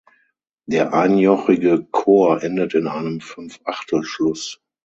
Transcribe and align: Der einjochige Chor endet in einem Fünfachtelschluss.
Der 0.65 0.95
einjochige 0.95 1.85
Chor 1.91 2.41
endet 2.41 2.73
in 2.73 2.87
einem 2.87 3.19
Fünfachtelschluss. 3.21 4.59